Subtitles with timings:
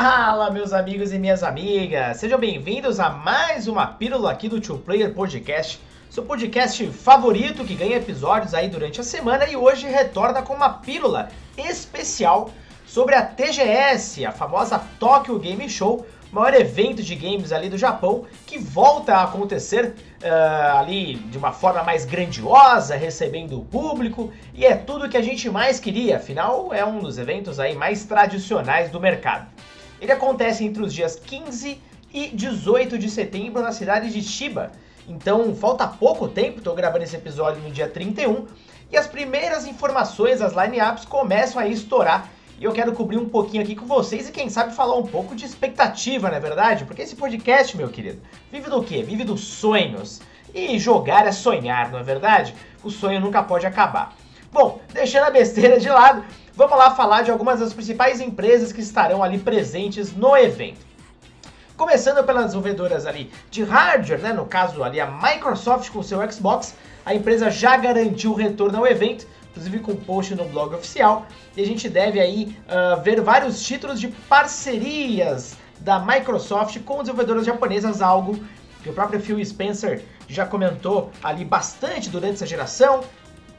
[0.00, 2.18] Fala, meus amigos e minhas amigas!
[2.18, 7.74] Sejam bem-vindos a mais uma pílula aqui do Two Player Podcast, seu podcast favorito que
[7.74, 12.52] ganha episódios aí durante a semana e hoje retorna com uma pílula especial
[12.86, 18.24] sobre a TGS, a famosa Tokyo Game Show, maior evento de games ali do Japão,
[18.46, 24.64] que volta a acontecer uh, ali de uma forma mais grandiosa, recebendo o público, e
[24.64, 28.92] é tudo que a gente mais queria, afinal é um dos eventos aí mais tradicionais
[28.92, 29.57] do mercado.
[30.00, 31.80] Ele acontece entre os dias 15
[32.12, 34.72] e 18 de setembro na cidade de Chiba,
[35.08, 38.46] então falta pouco tempo, estou gravando esse episódio no dia 31,
[38.90, 43.62] e as primeiras informações, as lineups começam a estourar e eu quero cobrir um pouquinho
[43.62, 46.84] aqui com vocês e quem sabe falar um pouco de expectativa, não é verdade?
[46.84, 48.20] Porque esse podcast, meu querido,
[48.50, 49.02] vive do quê?
[49.02, 50.20] Vive dos sonhos.
[50.52, 52.54] E jogar é sonhar, não é verdade?
[52.82, 54.16] O sonho nunca pode acabar.
[54.52, 58.80] Bom, deixando a besteira de lado, vamos lá falar de algumas das principais empresas que
[58.80, 60.86] estarão ali presentes no evento.
[61.76, 64.32] Começando pelas desenvolvedoras ali de hardware, né?
[64.32, 66.74] No caso ali a Microsoft com seu Xbox,
[67.06, 69.26] a empresa já garantiu o retorno ao evento
[69.58, 71.26] inclusive com post no blog oficial.
[71.56, 77.44] E a gente deve aí uh, ver vários títulos de parcerias da Microsoft com desenvolvedoras
[77.44, 78.38] japonesas, algo
[78.82, 83.02] que o próprio Phil Spencer já comentou ali bastante durante essa geração.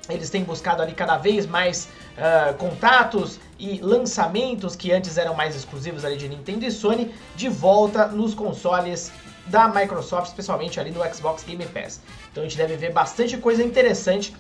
[0.10, 5.56] Eles têm buscado ali cada vez mais uh, contatos e lançamentos que antes eram mais
[5.56, 9.12] exclusivos ali de Nintendo e Sony de volta nos consoles
[9.46, 12.02] da Microsoft, especialmente ali no Xbox Game Pass.
[12.32, 14.36] Então a gente deve ver bastante coisa interessante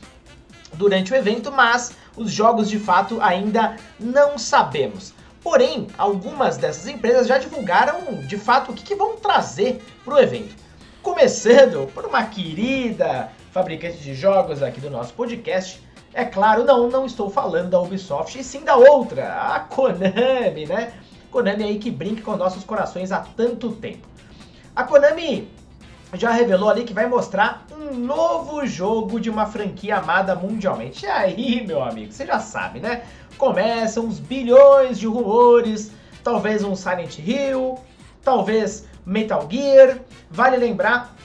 [0.74, 5.14] durante o evento, mas os jogos de fato ainda não sabemos.
[5.42, 10.20] Porém, algumas dessas empresas já divulgaram de fato o que, que vão trazer para o
[10.20, 10.54] evento.
[11.02, 15.82] Começando por uma querida fabricante de jogos aqui do nosso podcast.
[16.14, 20.94] É claro, não, não estou falando da Ubisoft, e sim da outra, a Konami, né?
[21.30, 24.08] Konami aí que brinca com nossos corações há tanto tempo.
[24.76, 25.48] A Konami
[26.14, 31.06] já revelou ali que vai mostrar um novo jogo de uma franquia amada mundialmente.
[31.06, 33.04] E aí, meu amigo, você já sabe, né?
[33.38, 35.92] Começam uns bilhões de rumores,
[36.24, 37.78] talvez um Silent Hill,
[38.24, 40.00] talvez Metal Gear.
[40.32, 41.16] Vale lembrar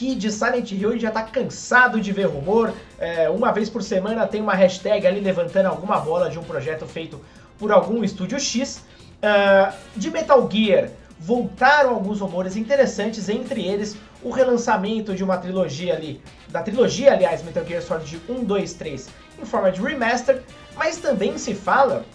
[0.00, 2.72] que de Silent Hill já tá cansado de ver rumor.
[2.98, 6.86] É, uma vez por semana tem uma hashtag ali levantando alguma bola de um projeto
[6.86, 7.20] feito
[7.58, 8.82] por algum estúdio X.
[9.22, 15.94] Uh, de Metal Gear, voltaram alguns rumores interessantes, entre eles o relançamento de uma trilogia
[15.94, 19.08] ali, da trilogia, aliás, Metal Gear Solid 1, 2, 3,
[19.42, 20.42] em forma de remaster,
[20.76, 22.06] mas também se fala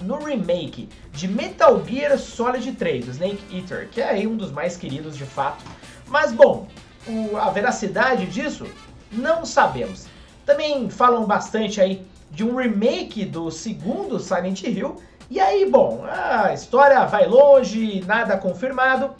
[0.00, 4.76] no remake de Metal Gear Solid 3, Snake Eater, que é aí um dos mais
[4.76, 5.64] queridos de fato.
[6.08, 6.66] Mas bom,
[7.08, 8.66] o, a veracidade disso
[9.10, 10.06] não sabemos.
[10.44, 14.96] Também falam bastante aí de um remake do segundo Silent Hill.
[15.30, 19.14] E aí, bom, a história vai longe, nada confirmado,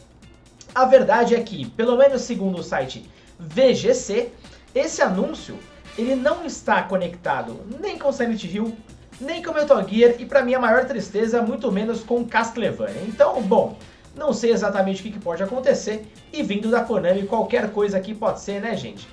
[0.75, 4.31] a verdade é que, pelo menos segundo o site VGC,
[4.75, 5.59] esse anúncio
[5.97, 8.77] ele não está conectado nem com Silent Hill,
[9.21, 13.03] nem com Metal Gear e para mim a maior tristeza muito menos com Castlevania.
[13.03, 13.77] Então, bom,
[14.19, 18.15] não sei exatamente o que, que pode acontecer e vindo da Konami qualquer coisa aqui
[18.15, 19.09] pode ser, né, gente?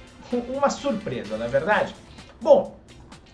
[0.49, 1.95] Uma surpresa, não é verdade?
[2.41, 2.75] Bom,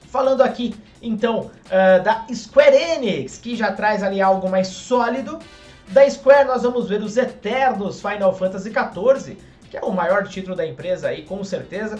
[0.07, 5.39] falando aqui então uh, da Square Enix, que já traz ali algo mais sólido,
[5.87, 9.37] da Square nós vamos ver os eternos Final Fantasy XIV,
[9.69, 11.99] que é o maior título da empresa aí, com certeza.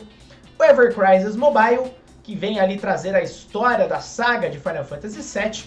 [0.60, 5.22] O Ever Crisis Mobile, que vem ali trazer a história da saga de Final Fantasy
[5.22, 5.64] VII.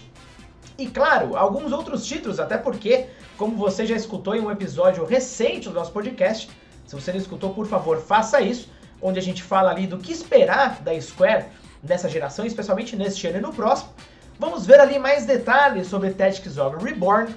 [0.79, 3.07] E claro, alguns outros títulos, até porque,
[3.37, 6.51] como você já escutou em um episódio recente do nosso podcast,
[6.87, 8.69] se você não escutou, por favor, faça isso,
[9.01, 11.47] onde a gente fala ali do que esperar da Square
[11.83, 13.91] nessa geração, especialmente neste ano e no próximo.
[14.39, 17.35] Vamos ver ali mais detalhes sobre Tactics Ogre Reborn,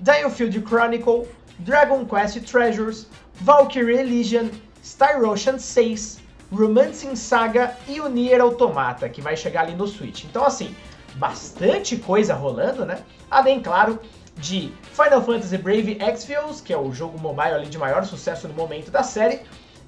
[0.00, 1.28] Diofield Chronicle,
[1.58, 4.48] Dragon Quest Treasures, Valkyrie Legion,
[4.82, 6.20] Star Ocean 6,
[6.52, 10.24] Romancing Saga e o Nier Automata, que vai chegar ali no Switch.
[10.24, 10.74] Então, assim,
[11.14, 12.98] bastante coisa rolando, né?
[13.30, 13.98] Além, claro,
[14.36, 18.54] de Final Fantasy Brave Exvius, que é o jogo mobile ali de maior sucesso no
[18.54, 19.40] momento da série,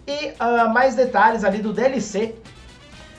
[0.07, 2.35] e uh, mais detalhes ali do DLC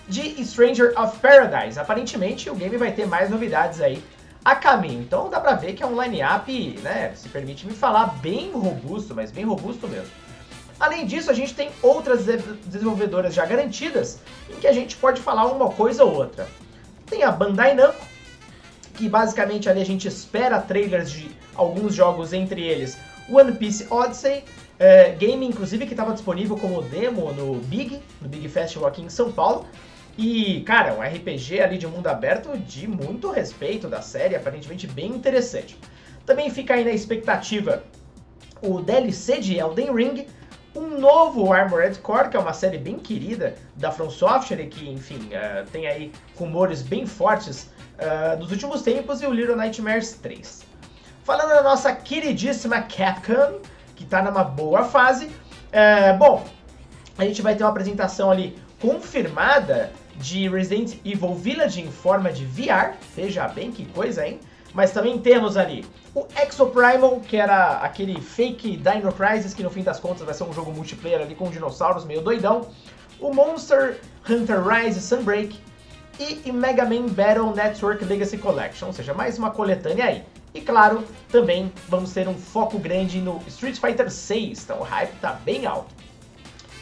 [0.07, 1.77] de Stranger of Paradise.
[1.77, 4.01] Aparentemente, o game vai ter mais novidades aí
[4.43, 5.01] a caminho.
[5.01, 9.13] Então dá pra ver que é um line-up, né, se permite me falar, bem robusto,
[9.13, 10.11] mas bem robusto mesmo.
[10.79, 12.25] Além disso, a gente tem outras
[12.65, 14.19] desenvolvedoras já garantidas,
[14.49, 16.47] em que a gente pode falar uma coisa ou outra.
[17.07, 18.06] Tem a Bandai Namco,
[18.97, 22.97] que basicamente ali a gente espera trailers de alguns jogos, entre eles
[23.29, 24.43] One Piece Odyssey,
[24.79, 29.09] é, game inclusive que estava disponível como demo no Big, no Big Festival aqui em
[29.09, 29.65] São Paulo,
[30.17, 35.11] e, cara, um RPG ali de mundo aberto de muito respeito da série, aparentemente bem
[35.11, 35.77] interessante.
[36.25, 37.83] Também fica aí na expectativa
[38.61, 40.25] o DLC de Elden Ring,
[40.77, 45.29] um novo Armored Core, que é uma série bem querida da From Software, que, enfim,
[45.33, 50.63] uh, tem aí rumores bem fortes uh, dos últimos tempos, e o Little Nightmares 3.
[51.23, 53.59] Falando da nossa queridíssima Capcom,
[53.95, 56.45] que está numa boa fase, uh, bom,
[57.17, 62.45] a gente vai ter uma apresentação ali confirmada de Resident Evil Village em forma de
[62.45, 64.39] VR, veja bem que coisa, hein?
[64.73, 69.83] Mas também temos ali o Exoprimal, que era aquele fake Dino Crisis, que no fim
[69.83, 72.67] das contas vai ser um jogo multiplayer ali com dinossauros meio doidão.
[73.19, 73.99] O Monster
[74.29, 75.59] Hunter Rise Sunbreak
[76.19, 80.23] e Mega Man Battle Network Legacy Collection, ou seja, mais uma coletânea aí.
[80.53, 85.13] E claro, também vamos ter um foco grande no Street Fighter 6, então o hype
[85.19, 85.93] tá bem alto.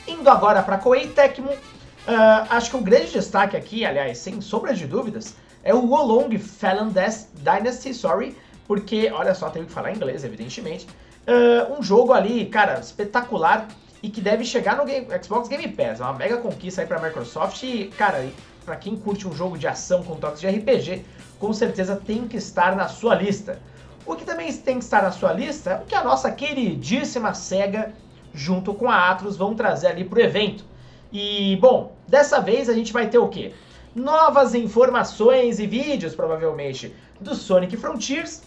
[0.07, 4.73] Indo agora para Koei Tecmo, uh, acho que o grande destaque aqui, aliás, sem sombra
[4.73, 5.35] de dúvidas,
[5.65, 6.93] é o Wolong Fallen
[7.33, 10.87] Dynasty, sorry, porque, olha só, tenho que falar inglês, evidentemente.
[11.27, 13.67] Uh, um jogo ali, cara, espetacular
[14.01, 15.99] e que deve chegar no Game, Xbox Game Pass.
[15.99, 18.29] É uma mega conquista aí pra Microsoft e, cara,
[18.63, 21.03] para quem curte um jogo de ação com toques de RPG,
[21.39, 23.59] com certeza tem que estar na sua lista.
[24.05, 27.33] O que também tem que estar na sua lista é o que a nossa queridíssima
[27.33, 27.91] SEGA,
[28.31, 30.63] junto com a Atlus, vão trazer ali pro evento.
[31.11, 33.53] E, bom, dessa vez a gente vai ter o quê?
[33.95, 38.43] Novas informações e vídeos, provavelmente, do Sonic Frontiers,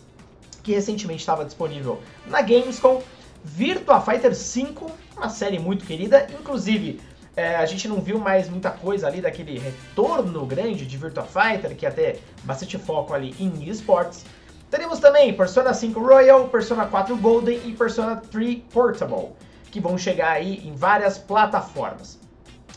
[0.63, 3.03] que recentemente estava disponível na Gamescom,
[3.43, 7.01] Virtua Fighter 5, uma série muito querida, inclusive
[7.35, 11.75] é, a gente não viu mais muita coisa ali daquele retorno grande de Virtua Fighter,
[11.75, 14.27] que até bastante foco ali em esportes.
[14.71, 19.31] Teremos também Persona 5 Royal, Persona 4 Golden e Persona 3 Portable,
[19.71, 22.19] que vão chegar aí em várias plataformas.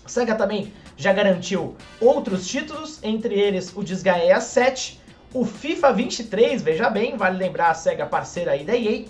[0.05, 4.99] Sega também já garantiu outros títulos, entre eles o Disgaea 7,
[5.33, 9.05] o FIFA 23, veja bem, vale lembrar a SEGA parceira aí da EA,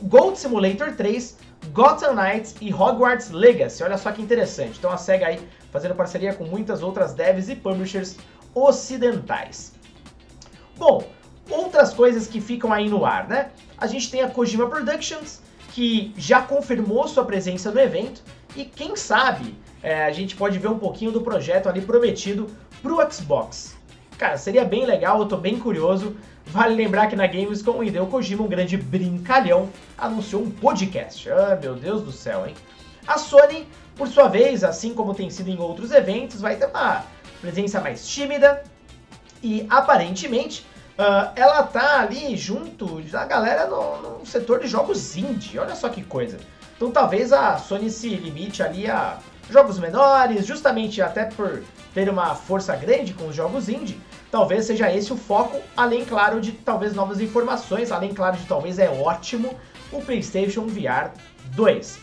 [0.00, 1.36] Gold Simulator 3,
[1.72, 3.82] Gotham Knights e Hogwarts Legacy.
[3.82, 4.78] Olha só que interessante.
[4.78, 8.16] Então a SEGA aí fazendo parceria com muitas outras devs e publishers
[8.54, 9.74] ocidentais.
[10.76, 11.04] Bom,
[11.50, 13.50] outras coisas que ficam aí no ar, né?
[13.76, 15.40] A gente tem a Kojima Productions,
[15.72, 18.22] que já confirmou sua presença no evento
[18.54, 22.48] e quem sabe é, a gente pode ver um pouquinho do projeto ali prometido
[22.82, 23.76] pro Xbox.
[24.18, 26.16] Cara, seria bem legal, eu tô bem curioso.
[26.46, 29.68] Vale lembrar que na Gamescom o Hideo Kojima, um grande brincalhão,
[29.98, 31.28] anunciou um podcast.
[31.30, 32.54] Ah, meu Deus do céu, hein?
[33.06, 37.04] A Sony, por sua vez, assim como tem sido em outros eventos, vai ter uma
[37.40, 38.62] presença mais tímida
[39.42, 40.64] e aparentemente
[40.98, 45.58] uh, ela tá ali junto da galera no, no setor de jogos indie.
[45.58, 46.38] Olha só que coisa.
[46.76, 49.18] Então talvez a Sony se limite ali a
[49.50, 51.62] jogos menores, justamente até por
[51.94, 54.00] ter uma força grande com os jogos indie,
[54.30, 58.78] talvez seja esse o foco, além, claro, de talvez novas informações, além, claro, de talvez
[58.78, 59.54] é ótimo
[59.92, 61.10] o PlayStation VR
[61.54, 61.98] 2.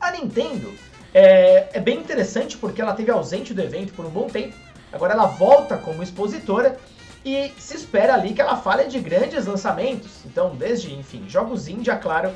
[0.00, 0.72] A Nintendo
[1.14, 4.54] é, é bem interessante porque ela teve ausente do evento por um bom tempo,
[4.92, 6.78] agora ela volta como expositora
[7.24, 10.24] e se espera ali que ela fale de grandes lançamentos.
[10.24, 12.32] Então, desde, enfim, jogos indie, é claro,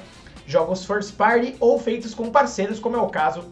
[0.46, 3.44] jogos first party ou feitos com parceiros, como é o caso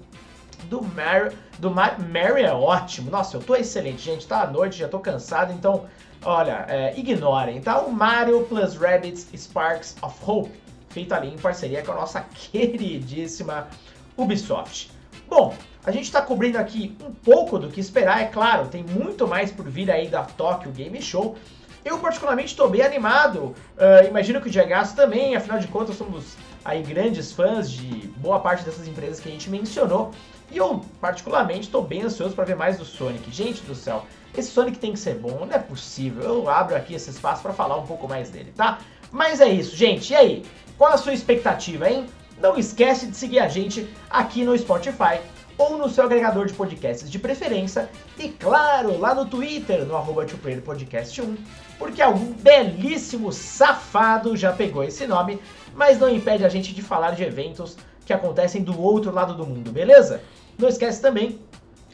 [0.65, 1.33] do Mario.
[1.59, 3.11] Do Mario é ótimo.
[3.11, 4.27] Nossa, eu tô excelente, gente.
[4.27, 5.87] Tá à noite, já tô cansado, então,
[6.25, 7.81] olha, é, ignorem, tá?
[7.81, 10.51] O Mario plus Rabbids Sparks of Hope,
[10.91, 13.69] feito ali em parceria com a nossa queridíssima
[14.17, 14.91] Ubisoft.
[15.29, 15.55] Bom,
[15.85, 19.51] a gente está cobrindo aqui um pouco do que esperar, é claro, tem muito mais
[19.51, 21.37] por vir aí da Tokyo Game Show.
[21.85, 26.37] Eu particularmente estou bem animado, uh, imagino que o Diego também, afinal de contas somos
[26.65, 30.13] aí grandes fãs de boa parte dessas empresas que a gente mencionou.
[30.51, 33.31] E eu, particularmente, estou bem ansioso para ver mais do Sonic.
[33.31, 34.05] Gente do céu,
[34.37, 36.23] esse Sonic tem que ser bom, não é possível.
[36.23, 38.79] Eu abro aqui esse espaço para falar um pouco mais dele, tá?
[39.11, 40.13] Mas é isso, gente.
[40.13, 40.45] E aí?
[40.77, 42.07] Qual a sua expectativa, hein?
[42.39, 45.21] Não esquece de seguir a gente aqui no Spotify
[45.63, 47.89] ou no seu agregador de podcasts de preferência
[48.19, 50.27] e, claro, lá no Twitter, no arroba
[50.65, 51.37] Podcast 1,
[51.79, 55.41] porque algum belíssimo safado já pegou esse nome,
[55.75, 59.47] mas não impede a gente de falar de eventos que acontecem do outro lado do
[59.47, 60.21] mundo, beleza?
[60.59, 61.39] Não esquece também,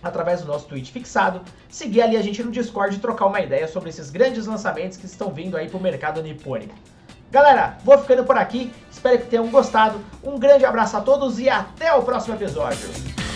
[0.02, 3.68] através do nosso tweet fixado, seguir ali a gente no Discord e trocar uma ideia
[3.68, 6.74] sobre esses grandes lançamentos que estão vindo aí pro mercado nipônico.
[7.30, 10.00] Galera, vou ficando por aqui, espero que tenham gostado.
[10.24, 13.27] Um grande abraço a todos e até o próximo episódio.